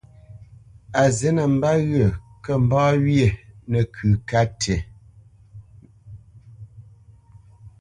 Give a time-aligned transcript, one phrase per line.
[1.01, 2.05] A zǐ nəmbât ghó
[2.43, 3.27] kə mbá wyê
[3.71, 4.75] nə́kət sə̂ ka tî.